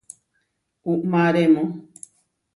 Uʼmáremu. 0.91 1.63